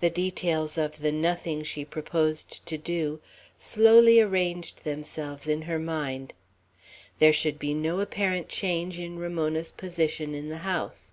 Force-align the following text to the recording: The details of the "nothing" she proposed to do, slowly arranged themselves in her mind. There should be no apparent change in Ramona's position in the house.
The 0.00 0.08
details 0.08 0.78
of 0.78 1.00
the 1.00 1.12
"nothing" 1.12 1.64
she 1.64 1.84
proposed 1.84 2.64
to 2.64 2.78
do, 2.78 3.20
slowly 3.58 4.18
arranged 4.18 4.84
themselves 4.84 5.46
in 5.46 5.60
her 5.60 5.78
mind. 5.78 6.32
There 7.18 7.34
should 7.34 7.58
be 7.58 7.74
no 7.74 8.00
apparent 8.00 8.48
change 8.48 8.98
in 8.98 9.18
Ramona's 9.18 9.70
position 9.72 10.34
in 10.34 10.48
the 10.48 10.56
house. 10.64 11.12